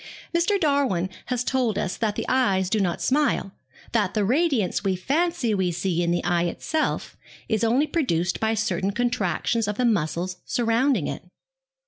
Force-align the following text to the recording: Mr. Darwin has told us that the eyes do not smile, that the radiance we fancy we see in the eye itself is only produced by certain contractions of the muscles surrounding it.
Mr. 0.33 0.59
Darwin 0.59 1.11
has 1.27 1.43
told 1.43 1.77
us 1.77 1.95
that 1.95 2.15
the 2.15 2.25
eyes 2.27 2.71
do 2.71 2.79
not 2.79 3.03
smile, 3.03 3.51
that 3.91 4.15
the 4.15 4.25
radiance 4.25 4.83
we 4.83 4.95
fancy 4.95 5.53
we 5.53 5.71
see 5.71 6.01
in 6.01 6.09
the 6.09 6.23
eye 6.23 6.45
itself 6.45 7.15
is 7.47 7.63
only 7.63 7.85
produced 7.85 8.39
by 8.39 8.55
certain 8.55 8.89
contractions 8.89 9.67
of 9.67 9.77
the 9.77 9.85
muscles 9.85 10.37
surrounding 10.43 11.05
it. 11.05 11.25